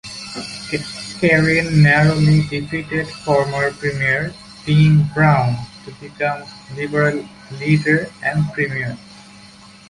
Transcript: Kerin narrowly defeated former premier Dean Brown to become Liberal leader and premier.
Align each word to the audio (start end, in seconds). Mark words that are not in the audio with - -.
Kerin 1.19 1.83
narrowly 1.83 2.41
defeated 2.47 3.07
former 3.07 3.69
premier 3.71 4.33
Dean 4.65 5.03
Brown 5.13 5.55
to 5.85 5.91
become 6.01 6.43
Liberal 6.75 7.23
leader 7.59 8.09
and 8.23 8.51
premier. 8.51 8.97